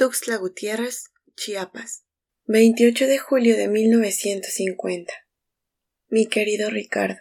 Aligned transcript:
Tuxtla 0.00 0.38
Gutiérrez, 0.38 1.10
Chiapas. 1.36 2.06
28 2.46 3.06
de 3.06 3.18
julio 3.18 3.54
de 3.58 3.68
1950. 3.68 5.12
Mi 6.08 6.26
querido 6.26 6.70
Ricardo, 6.70 7.20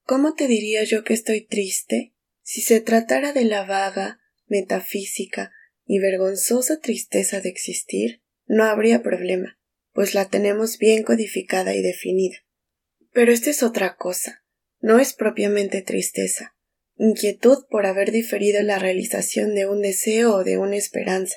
¿cómo 0.00 0.32
te 0.32 0.46
diría 0.46 0.82
yo 0.84 1.04
que 1.04 1.12
estoy 1.12 1.46
triste 1.46 2.14
si 2.40 2.62
se 2.62 2.80
tratara 2.80 3.34
de 3.34 3.44
la 3.44 3.66
vaga, 3.66 4.18
metafísica 4.46 5.52
y 5.84 5.98
vergonzosa 5.98 6.80
tristeza 6.80 7.42
de 7.42 7.50
existir? 7.50 8.22
No 8.46 8.64
habría 8.64 9.02
problema, 9.02 9.60
pues 9.92 10.14
la 10.14 10.30
tenemos 10.30 10.78
bien 10.78 11.02
codificada 11.02 11.74
y 11.74 11.82
definida. 11.82 12.38
Pero 13.12 13.30
esta 13.30 13.50
es 13.50 13.62
otra 13.62 13.96
cosa, 13.96 14.42
no 14.80 15.00
es 15.00 15.12
propiamente 15.12 15.82
tristeza, 15.82 16.56
inquietud 16.96 17.66
por 17.68 17.84
haber 17.84 18.10
diferido 18.10 18.62
la 18.62 18.78
realización 18.78 19.54
de 19.54 19.66
un 19.66 19.82
deseo 19.82 20.36
o 20.36 20.44
de 20.44 20.56
una 20.56 20.76
esperanza. 20.76 21.36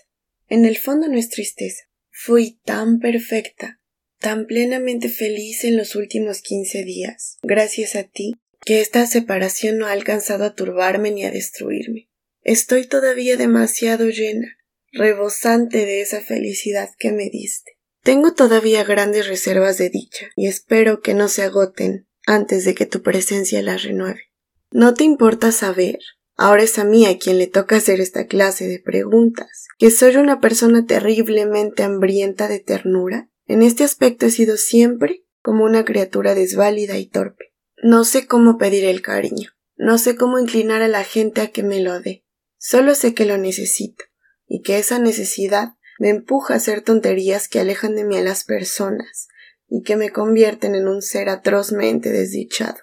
En 0.50 0.66
el 0.66 0.78
fondo 0.78 1.08
no 1.08 1.18
es 1.18 1.30
tristeza. 1.30 1.84
Fui 2.10 2.60
tan 2.66 3.00
perfecta, 3.00 3.80
tan 4.20 4.46
plenamente 4.46 5.08
feliz 5.08 5.64
en 5.64 5.78
los 5.78 5.96
últimos 5.96 6.42
quince 6.42 6.84
días, 6.84 7.38
gracias 7.42 7.96
a 7.96 8.04
ti, 8.04 8.36
que 8.66 8.82
esta 8.82 9.06
separación 9.08 9.78
no 9.78 9.86
ha 9.88 9.94
alcanzado 9.94 10.44
a 10.44 10.56
turbarme 10.56 11.12
ni 11.12 11.24
a 11.24 11.32
destruirme. 11.32 12.10
Estoy 12.42 12.88
todavía 12.88 13.38
demasiado 13.38 14.10
llena, 14.10 14.58
rebosante 14.92 15.86
de 15.86 16.02
esa 16.02 16.22
felicidad 16.22 16.90
que 16.98 17.12
me 17.12 17.30
diste. 17.30 17.78
Tengo 18.04 18.34
todavía 18.34 18.84
grandes 18.84 19.28
reservas 19.28 19.78
de 19.78 19.90
dicha 19.90 20.30
y 20.36 20.48
espero 20.48 21.02
que 21.02 21.14
no 21.14 21.28
se 21.28 21.44
agoten 21.44 22.08
antes 22.26 22.66
de 22.66 22.76
que 22.76 22.86
tu 22.86 23.02
presencia 23.02 23.62
las 23.62 23.84
renueve. 23.84 24.24
¿No 24.72 24.94
te 24.94 25.04
importa 25.04 25.52
saber? 25.52 26.00
Ahora 26.42 26.64
es 26.64 26.80
a 26.80 26.86
mí 26.86 27.06
a 27.06 27.18
quien 27.18 27.38
le 27.38 27.48
toca 27.48 27.76
hacer 27.76 28.00
esta 28.00 28.26
clase 28.26 28.66
de 28.66 28.80
preguntas, 28.80 29.68
que 29.78 29.92
soy 29.92 30.16
una 30.16 30.40
persona 30.40 30.86
terriblemente 30.86 31.84
hambrienta 31.84 32.48
de 32.48 32.60
ternura. 32.60 33.30
En 33.46 33.62
este 33.62 33.84
aspecto 33.84 34.26
he 34.28 34.32
sido 34.32 34.56
siempre 34.56 35.26
como 35.42 35.66
una 35.66 35.84
criatura 35.84 36.36
desválida 36.36 36.98
y 36.98 37.08
torpe. 37.08 37.54
No 37.84 38.06
sé 38.06 38.26
cómo 38.26 38.58
pedir 38.58 38.86
el 38.86 39.02
cariño, 39.02 39.50
no 39.76 39.98
sé 39.98 40.16
cómo 40.16 40.40
inclinar 40.40 40.82
a 40.82 40.88
la 40.88 41.04
gente 41.04 41.42
a 41.42 41.48
que 41.48 41.62
me 41.62 41.82
lo 41.82 42.00
dé. 42.00 42.24
Solo 42.58 42.96
sé 42.96 43.14
que 43.14 43.26
lo 43.26 43.38
necesito, 43.38 44.06
y 44.48 44.62
que 44.62 44.80
esa 44.80 44.98
necesidad 44.98 45.74
me 46.00 46.08
empuja 46.08 46.54
a 46.54 46.58
hacer 46.58 46.84
tonterías 46.84 47.50
que 47.50 47.60
alejan 47.60 47.98
de 47.98 48.06
mí 48.06 48.16
a 48.16 48.24
las 48.24 48.46
personas, 48.46 49.28
y 49.68 49.84
que 49.84 49.98
me 49.98 50.10
convierten 50.12 50.74
en 50.74 50.88
un 50.88 51.02
ser 51.02 51.28
atrozmente 51.28 52.12
desdichado. 52.12 52.80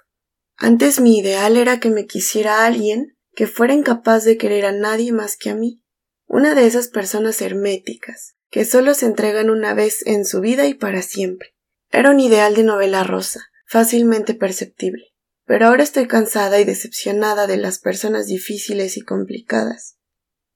Antes 0.59 1.01
mi 1.01 1.19
ideal 1.19 1.57
era 1.57 1.81
que 1.81 1.89
me 1.89 2.05
quisiera 2.05 2.67
alguien 2.67 3.16
que 3.37 3.47
fuera 3.47 3.75
incapaz 3.75 4.25
de 4.25 4.39
querer 4.39 4.65
a 4.65 4.73
nadie 4.73 5.13
más 5.13 5.37
que 5.37 5.51
a 5.51 5.55
mí, 5.55 5.83
una 6.27 6.55
de 6.55 6.67
esas 6.67 6.89
personas 6.89 7.41
herméticas, 7.43 8.35
que 8.51 8.65
solo 8.65 8.95
se 8.95 9.05
entregan 9.05 9.51
una 9.51 9.75
vez 9.75 10.05
en 10.07 10.25
su 10.25 10.41
vida 10.41 10.67
y 10.67 10.73
para 10.73 11.03
siempre. 11.03 11.55
Era 11.93 12.11
un 12.11 12.19
ideal 12.19 12.55
de 12.55 12.65
novela 12.65 13.05
rosa, 13.05 13.43
fácilmente 13.67 14.33
perceptible. 14.33 15.13
Pero 15.45 15.67
ahora 15.67 15.83
estoy 15.83 16.09
cansada 16.09 16.59
y 16.61 16.65
decepcionada 16.65 17.47
de 17.47 17.59
las 17.59 17.79
personas 17.79 18.27
difíciles 18.27 18.97
y 18.97 19.03
complicadas. 19.03 19.99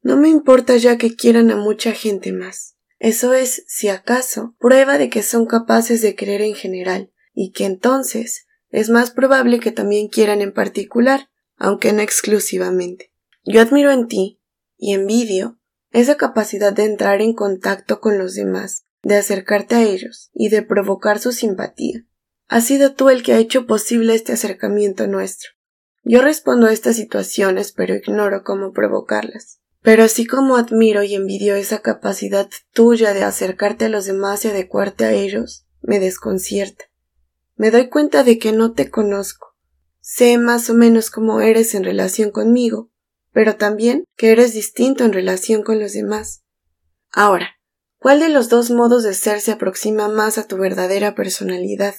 No 0.01 0.17
me 0.17 0.31
importa 0.31 0.77
ya 0.79 0.97
que 0.97 1.15
quieran 1.15 1.51
a 1.51 1.57
mucha 1.57 1.93
gente 1.93 2.33
más. 2.33 2.77
Eso 2.99 3.35
es, 3.35 3.63
si 3.69 3.89
acaso, 3.89 4.57
prueba 4.59 4.97
de 4.97 5.11
que 5.11 5.23
son 5.23 5.45
capaces 5.45 6.01
de 6.01 6.15
querer 6.15 6.41
en 6.41 6.55
general, 6.55 7.13
y 7.35 7.53
que 7.53 7.67
entonces 7.67 8.47
es 8.71 8.89
más 8.89 9.11
probable 9.11 9.61
que 9.61 9.71
también 9.71 10.09
quieran 10.09 10.41
en 10.41 10.53
particular, 10.53 11.29
aunque 11.61 11.93
no 11.93 12.03
exclusivamente. 12.03 13.13
Yo 13.45 13.61
admiro 13.61 13.93
en 13.93 14.09
ti, 14.09 14.41
y 14.77 14.95
envidio, 14.95 15.61
esa 15.93 16.17
capacidad 16.17 16.73
de 16.73 16.85
entrar 16.85 17.21
en 17.21 17.35
contacto 17.35 18.01
con 18.01 18.19
los 18.19 18.35
demás, 18.35 18.87
de 19.03 19.17
acercarte 19.17 19.77
a 19.77 19.83
ellos 19.83 20.31
y 20.33 20.49
de 20.49 20.63
provocar 20.63 21.21
su 21.21 21.33
simpatía. 21.33 22.07
Has 22.49 22.65
sido 22.65 22.95
tú 22.95 23.11
el 23.11 23.23
que 23.23 23.35
ha 23.35 23.39
hecho 23.39 23.67
posible 23.67 24.15
este 24.15 24.33
acercamiento 24.33 25.07
nuestro. 25.07 25.51
Yo 26.03 26.23
respondo 26.23 26.67
a 26.67 26.73
estas 26.73 26.97
situaciones, 26.97 27.73
pero 27.73 27.95
ignoro 27.95 28.43
cómo 28.43 28.73
provocarlas. 28.73 29.61
Pero 29.83 30.05
así 30.05 30.27
como 30.27 30.57
admiro 30.57 31.03
y 31.03 31.15
envidio 31.15 31.55
esa 31.55 31.81
capacidad 31.81 32.49
tuya 32.73 33.15
de 33.15 33.23
acercarte 33.23 33.87
a 33.87 33.89
los 33.89 34.07
demás 34.07 34.45
y 34.45 34.49
adecuarte 34.49 35.05
a 35.05 35.13
ellos, 35.13 35.67
me 35.83 36.01
desconcierta. 36.01 36.85
Me 37.57 37.71
doy 37.71 37.89
cuenta 37.89 38.25
de 38.25 38.39
que 38.39 38.53
no 38.53 38.73
te 38.73 38.91
conozco. 38.91 39.50
Sé 40.01 40.39
más 40.39 40.71
o 40.71 40.75
menos 40.75 41.11
cómo 41.11 41.41
eres 41.41 41.75
en 41.75 41.85
relación 41.85 42.31
conmigo, 42.31 42.91
pero 43.33 43.57
también 43.57 44.05
que 44.17 44.31
eres 44.31 44.55
distinto 44.55 45.05
en 45.05 45.13
relación 45.13 45.63
con 45.63 45.79
los 45.79 45.93
demás. 45.93 46.43
Ahora, 47.13 47.57
¿cuál 47.99 48.21
de 48.21 48.29
los 48.29 48.49
dos 48.49 48.71
modos 48.71 49.03
de 49.03 49.15
ser 49.15 49.41
se 49.41 49.53
aproxima 49.53 50.09
más 50.09 50.39
a 50.39 50.47
tu 50.47 50.57
verdadera 50.57 51.15
personalidad? 51.15 51.95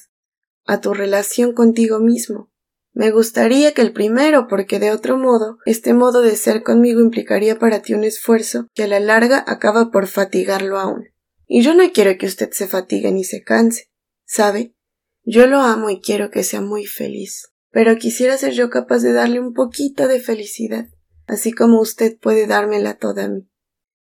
a 0.65 0.81
tu 0.81 0.93
relación 0.93 1.53
contigo 1.53 1.99
mismo? 1.99 2.51
Me 2.93 3.11
gustaría 3.11 3.73
que 3.73 3.81
el 3.81 3.93
primero, 3.93 4.47
porque 4.47 4.79
de 4.79 4.91
otro 4.91 5.17
modo, 5.17 5.57
este 5.65 5.93
modo 5.93 6.21
de 6.21 6.35
ser 6.35 6.61
conmigo 6.61 6.99
implicaría 6.99 7.57
para 7.57 7.81
ti 7.81 7.93
un 7.93 8.03
esfuerzo 8.03 8.67
que 8.73 8.83
a 8.83 8.87
la 8.87 8.99
larga 8.99 9.43
acaba 9.47 9.91
por 9.91 10.07
fatigarlo 10.07 10.77
aún. 10.77 11.05
Y 11.47 11.63
yo 11.63 11.73
no 11.73 11.89
quiero 11.91 12.17
que 12.17 12.25
usted 12.25 12.51
se 12.51 12.67
fatigue 12.67 13.11
ni 13.11 13.23
se 13.23 13.43
canse. 13.43 13.89
¿Sabe? 14.25 14.75
Yo 15.23 15.47
lo 15.47 15.59
amo 15.59 15.89
y 15.89 16.01
quiero 16.01 16.31
que 16.31 16.43
sea 16.43 16.61
muy 16.61 16.85
feliz. 16.85 17.50
Pero 17.71 17.95
quisiera 17.97 18.37
ser 18.37 18.53
yo 18.53 18.69
capaz 18.69 18.99
de 18.99 19.13
darle 19.13 19.39
un 19.39 19.53
poquito 19.53 20.07
de 20.07 20.19
felicidad, 20.19 20.87
así 21.25 21.51
como 21.51 21.79
usted 21.79 22.17
puede 22.19 22.47
dármela 22.47 22.97
toda 22.97 23.25
a 23.25 23.29
mí. 23.29 23.49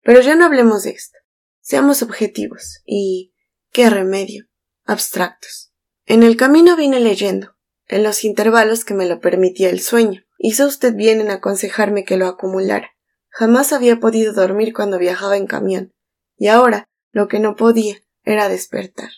Pero 0.02 0.20
ya 0.20 0.34
no 0.34 0.46
hablemos 0.46 0.84
de 0.84 0.90
esto. 0.90 1.18
Seamos 1.60 2.02
objetivos 2.02 2.80
y 2.84 3.34
qué 3.70 3.90
remedio, 3.90 4.46
abstractos. 4.84 5.72
En 6.06 6.22
el 6.22 6.36
camino 6.36 6.74
vine 6.76 7.00
leyendo, 7.00 7.54
en 7.86 8.02
los 8.02 8.24
intervalos 8.24 8.84
que 8.84 8.94
me 8.94 9.06
lo 9.06 9.20
permitía 9.20 9.68
el 9.70 9.80
sueño. 9.80 10.22
Hizo 10.38 10.66
usted 10.66 10.94
bien 10.94 11.20
en 11.20 11.30
aconsejarme 11.30 12.04
que 12.04 12.16
lo 12.16 12.26
acumulara. 12.26 12.90
Jamás 13.28 13.72
había 13.72 14.00
podido 14.00 14.32
dormir 14.32 14.72
cuando 14.72 14.98
viajaba 14.98 15.36
en 15.36 15.46
camión, 15.46 15.92
y 16.36 16.48
ahora 16.48 16.88
lo 17.12 17.28
que 17.28 17.40
no 17.40 17.56
podía 17.56 17.96
era 18.24 18.48
despertar. 18.48 19.10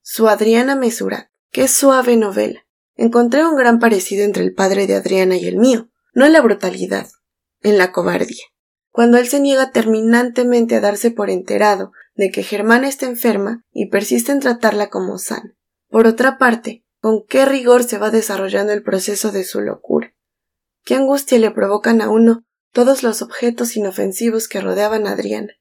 Su 0.00 0.28
Adriana 0.28 0.74
Mesurat. 0.74 1.28
Qué 1.50 1.68
suave 1.68 2.16
novela. 2.16 2.63
Encontré 2.96 3.44
un 3.44 3.56
gran 3.56 3.78
parecido 3.78 4.24
entre 4.24 4.44
el 4.44 4.54
padre 4.54 4.86
de 4.86 4.94
Adriana 4.94 5.36
y 5.36 5.46
el 5.46 5.56
mío, 5.56 5.88
no 6.12 6.26
en 6.26 6.32
la 6.32 6.40
brutalidad, 6.40 7.08
en 7.60 7.78
la 7.78 7.92
cobardía. 7.92 8.44
Cuando 8.90 9.18
él 9.18 9.26
se 9.26 9.40
niega 9.40 9.72
terminantemente 9.72 10.76
a 10.76 10.80
darse 10.80 11.10
por 11.10 11.28
enterado 11.28 11.92
de 12.14 12.30
que 12.30 12.44
Germán 12.44 12.84
está 12.84 13.06
enferma 13.06 13.64
y 13.72 13.86
persiste 13.86 14.30
en 14.30 14.38
tratarla 14.38 14.88
como 14.88 15.18
sana. 15.18 15.56
Por 15.88 16.06
otra 16.06 16.38
parte, 16.38 16.84
con 17.00 17.24
qué 17.28 17.44
rigor 17.44 17.82
se 17.82 17.98
va 17.98 18.10
desarrollando 18.10 18.72
el 18.72 18.82
proceso 18.84 19.32
de 19.32 19.42
su 19.44 19.60
locura. 19.60 20.14
Qué 20.84 20.94
angustia 20.94 21.38
le 21.38 21.50
provocan 21.50 22.00
a 22.00 22.08
uno 22.08 22.44
todos 22.72 23.02
los 23.02 23.22
objetos 23.22 23.76
inofensivos 23.76 24.46
que 24.46 24.60
rodeaban 24.60 25.06
a 25.06 25.12
Adriana. 25.12 25.54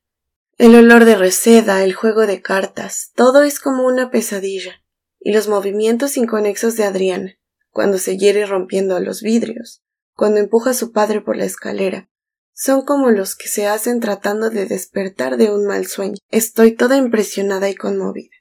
El 0.58 0.76
olor 0.76 1.06
de 1.06 1.16
reseda, 1.16 1.84
el 1.84 1.94
juego 1.94 2.28
de 2.28 2.42
cartas, 2.42 3.12
todo 3.16 3.42
es 3.42 3.60
como 3.60 3.88
una 3.88 4.12
pesadilla, 4.12 4.83
y 5.24 5.32
los 5.32 5.48
movimientos 5.48 6.18
inconexos 6.18 6.76
de 6.76 6.84
Adriana, 6.84 7.40
cuando 7.70 7.98
se 7.98 8.18
hiere 8.18 8.46
rompiendo 8.46 9.00
los 9.00 9.22
vidrios, 9.22 9.82
cuando 10.14 10.40
empuja 10.40 10.72
a 10.72 10.76
su 10.76 10.92
padre 10.92 11.22
por 11.22 11.38
la 11.38 11.46
escalera, 11.46 12.10
son 12.54 12.84
como 12.84 13.10
los 13.10 13.36
que 13.36 13.48
se 13.48 13.66
hacen 13.66 14.00
tratando 14.00 14.50
de 14.50 14.66
despertar 14.66 15.38
de 15.38 15.50
un 15.50 15.66
mal 15.66 15.88
sueño. 15.88 16.18
Estoy 16.30 16.74
toda 16.74 16.98
impresionada 16.98 17.70
y 17.70 17.76
conmovida. 17.76 18.36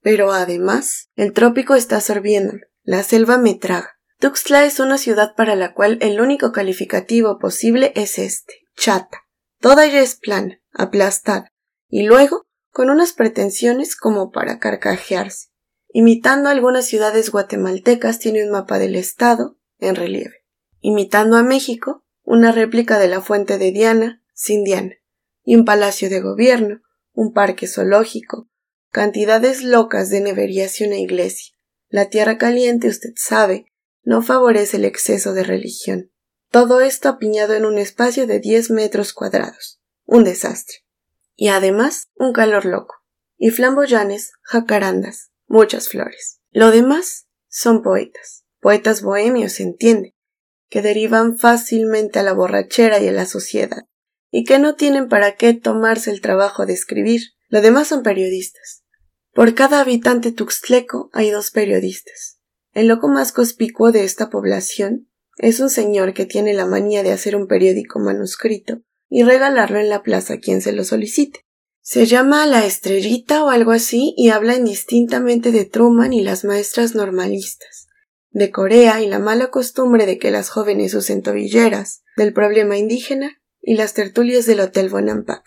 Pero 0.00 0.32
además, 0.32 1.10
el 1.16 1.32
trópico 1.32 1.74
está 1.74 2.00
sorbiéndome. 2.00 2.62
La 2.82 3.02
selva 3.02 3.36
me 3.36 3.54
traga. 3.54 3.98
Tuxtla 4.20 4.64
es 4.64 4.80
una 4.80 4.96
ciudad 4.96 5.34
para 5.36 5.54
la 5.54 5.74
cual 5.74 5.98
el 6.00 6.20
único 6.20 6.50
calificativo 6.50 7.38
posible 7.38 7.92
es 7.94 8.18
este, 8.18 8.54
chata. 8.76 9.24
Toda 9.60 9.86
ella 9.86 10.00
es 10.00 10.14
plana, 10.14 10.60
aplastada, 10.72 11.52
y 11.88 12.04
luego 12.04 12.46
con 12.70 12.90
unas 12.90 13.12
pretensiones 13.12 13.96
como 13.96 14.30
para 14.30 14.58
carcajearse. 14.58 15.47
Imitando 16.00 16.48
algunas 16.48 16.86
ciudades 16.86 17.32
guatemaltecas 17.32 18.20
tiene 18.20 18.44
un 18.44 18.52
mapa 18.52 18.78
del 18.78 18.94
estado 18.94 19.58
en 19.80 19.96
relieve. 19.96 20.46
Imitando 20.78 21.36
a 21.36 21.42
México, 21.42 22.06
una 22.22 22.52
réplica 22.52 23.00
de 23.00 23.08
la 23.08 23.20
fuente 23.20 23.58
de 23.58 23.72
Diana, 23.72 24.22
sin 24.32 24.62
Diana, 24.62 24.94
y 25.42 25.56
un 25.56 25.64
palacio 25.64 26.08
de 26.08 26.20
gobierno, 26.20 26.82
un 27.14 27.32
parque 27.32 27.66
zoológico, 27.66 28.48
cantidades 28.92 29.64
locas 29.64 30.08
de 30.08 30.20
neverías 30.20 30.80
y 30.80 30.84
una 30.84 30.98
iglesia. 30.98 31.56
La 31.88 32.08
tierra 32.08 32.38
caliente, 32.38 32.86
usted 32.86 33.14
sabe, 33.16 33.66
no 34.04 34.22
favorece 34.22 34.76
el 34.76 34.84
exceso 34.84 35.32
de 35.34 35.42
religión. 35.42 36.12
Todo 36.52 36.80
esto 36.80 37.08
apiñado 37.08 37.54
en 37.54 37.64
un 37.64 37.76
espacio 37.76 38.28
de 38.28 38.38
diez 38.38 38.70
metros 38.70 39.12
cuadrados. 39.12 39.80
Un 40.04 40.22
desastre. 40.22 40.76
Y 41.34 41.48
además, 41.48 42.06
un 42.14 42.32
calor 42.32 42.66
loco. 42.66 42.94
Y 43.36 43.50
flamboyanes, 43.50 44.30
jacarandas, 44.42 45.32
muchas 45.48 45.88
flores. 45.88 46.40
Lo 46.50 46.70
demás 46.70 47.26
son 47.48 47.82
poetas. 47.82 48.44
Poetas 48.60 49.02
bohemios, 49.02 49.52
se 49.52 49.62
entiende, 49.62 50.14
que 50.68 50.82
derivan 50.82 51.38
fácilmente 51.38 52.18
a 52.18 52.22
la 52.22 52.32
borrachera 52.32 53.00
y 53.00 53.08
a 53.08 53.12
la 53.12 53.26
sociedad. 53.26 53.84
y 54.30 54.44
que 54.44 54.58
no 54.58 54.74
tienen 54.74 55.08
para 55.08 55.36
qué 55.36 55.54
tomarse 55.54 56.10
el 56.10 56.20
trabajo 56.20 56.66
de 56.66 56.74
escribir. 56.74 57.22
Lo 57.48 57.62
demás 57.62 57.88
son 57.88 58.02
periodistas. 58.02 58.84
Por 59.32 59.54
cada 59.54 59.80
habitante 59.80 60.32
tuxtleco 60.32 61.08
hay 61.14 61.30
dos 61.30 61.50
periodistas. 61.50 62.38
El 62.72 62.88
loco 62.88 63.08
más 63.08 63.32
conspicuo 63.32 63.90
de 63.90 64.04
esta 64.04 64.28
población 64.28 65.08
es 65.38 65.60
un 65.60 65.70
señor 65.70 66.12
que 66.12 66.26
tiene 66.26 66.52
la 66.52 66.66
manía 66.66 67.02
de 67.02 67.12
hacer 67.12 67.36
un 67.36 67.46
periódico 67.46 68.00
manuscrito 68.00 68.82
y 69.08 69.22
regalarlo 69.22 69.78
en 69.78 69.88
la 69.88 70.02
plaza 70.02 70.34
a 70.34 70.38
quien 70.38 70.60
se 70.60 70.72
lo 70.72 70.84
solicite. 70.84 71.46
Se 71.90 72.04
llama 72.04 72.44
La 72.44 72.66
Estrellita 72.66 73.42
o 73.42 73.48
algo 73.48 73.72
así 73.72 74.12
y 74.18 74.28
habla 74.28 74.56
indistintamente 74.56 75.52
de 75.52 75.64
Truman 75.64 76.12
y 76.12 76.22
las 76.22 76.44
maestras 76.44 76.94
normalistas, 76.94 77.86
de 78.28 78.50
Corea 78.50 79.00
y 79.00 79.06
la 79.06 79.18
mala 79.18 79.46
costumbre 79.46 80.04
de 80.04 80.18
que 80.18 80.30
las 80.30 80.50
jóvenes 80.50 80.92
usen 80.92 81.22
tobilleras, 81.22 82.02
del 82.18 82.34
problema 82.34 82.76
indígena 82.76 83.40
y 83.62 83.76
las 83.76 83.94
tertulias 83.94 84.44
del 84.44 84.60
Hotel 84.60 84.90
Bonampak. 84.90 85.42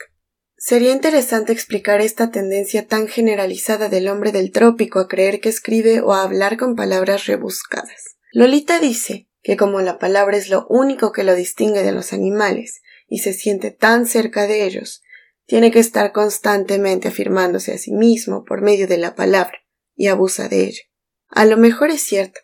Sería 0.57 0.91
interesante 0.91 1.53
explicar 1.53 2.01
esta 2.01 2.31
tendencia 2.31 2.87
tan 2.87 3.07
generalizada 3.07 3.87
del 3.87 4.07
hombre 4.07 4.31
del 4.31 4.51
trópico 4.51 4.97
a 4.97 5.07
creer 5.07 5.41
que 5.41 5.49
escribe 5.49 6.01
o 6.01 6.11
a 6.11 6.23
hablar 6.23 6.57
con 6.57 6.75
palabras 6.75 7.27
rebuscadas. 7.27 8.15
Lolita 8.31 8.79
dice 8.79 9.29
que 9.43 9.57
como 9.57 9.81
la 9.81 9.99
palabra 9.99 10.37
es 10.37 10.49
lo 10.49 10.65
único 10.69 11.11
que 11.11 11.23
lo 11.23 11.35
distingue 11.35 11.83
de 11.83 11.91
los 11.91 12.13
animales 12.13 12.81
y 13.07 13.19
se 13.19 13.33
siente 13.33 13.69
tan 13.69 14.07
cerca 14.07 14.47
de 14.47 14.65
ellos, 14.65 15.03
tiene 15.51 15.69
que 15.69 15.79
estar 15.79 16.13
constantemente 16.13 17.09
afirmándose 17.09 17.73
a 17.73 17.77
sí 17.77 17.91
mismo 17.91 18.45
por 18.45 18.61
medio 18.61 18.87
de 18.87 18.97
la 18.97 19.15
palabra 19.15 19.59
y 19.97 20.07
abusa 20.07 20.47
de 20.47 20.63
ello. 20.63 20.81
A 21.27 21.43
lo 21.43 21.57
mejor 21.57 21.89
es 21.89 22.01
cierto. 22.03 22.39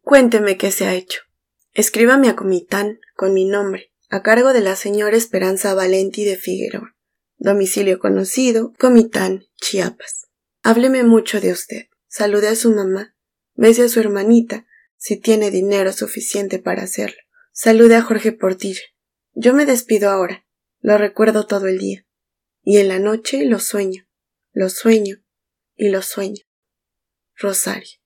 Cuénteme 0.00 0.56
qué 0.56 0.70
se 0.70 0.86
ha 0.86 0.94
hecho. 0.94 1.20
Escríbame 1.74 2.30
a 2.30 2.34
Comitán 2.34 3.00
con 3.16 3.34
mi 3.34 3.44
nombre, 3.44 3.92
a 4.08 4.22
cargo 4.22 4.54
de 4.54 4.62
la 4.62 4.76
señora 4.76 5.14
Esperanza 5.14 5.74
Valenti 5.74 6.24
de 6.24 6.36
Figueroa. 6.38 6.96
Domicilio 7.36 7.98
conocido, 7.98 8.72
Comitán, 8.78 9.44
Chiapas. 9.60 10.28
Hábleme 10.62 11.04
mucho 11.04 11.42
de 11.42 11.52
usted. 11.52 11.88
Salude 12.08 12.48
a 12.48 12.56
su 12.56 12.70
mamá. 12.74 13.14
Bese 13.56 13.82
a 13.82 13.88
su 13.90 14.00
hermanita, 14.00 14.64
si 14.96 15.18
tiene 15.18 15.50
dinero 15.50 15.92
suficiente 15.92 16.60
para 16.60 16.84
hacerlo. 16.84 17.20
Salude 17.52 17.96
a 17.96 18.00
Jorge 18.00 18.32
Portilla. 18.32 18.80
Yo 19.34 19.52
me 19.52 19.66
despido 19.66 20.08
ahora. 20.08 20.46
Lo 20.80 20.96
recuerdo 20.96 21.46
todo 21.46 21.66
el 21.66 21.76
día 21.78 22.05
y 22.68 22.78
en 22.78 22.88
la 22.88 22.98
noche 22.98 23.44
lo 23.44 23.60
sueño, 23.60 24.08
lo 24.52 24.68
sueño 24.68 25.22
y 25.76 25.88
lo 25.88 26.02
sueño. 26.02 26.42
Rosario. 27.36 28.00